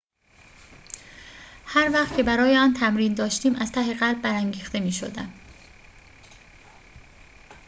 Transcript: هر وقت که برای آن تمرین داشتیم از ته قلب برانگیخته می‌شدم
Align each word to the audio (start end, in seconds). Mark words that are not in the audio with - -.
هر 1.65 1.91
وقت 1.93 2.15
که 2.17 2.23
برای 2.23 2.57
آن 2.57 2.73
تمرین 2.73 3.13
داشتیم 3.13 3.55
از 3.55 3.71
ته 3.71 3.93
قلب 3.93 4.21
برانگیخته 4.21 4.79
می‌شدم 4.79 5.33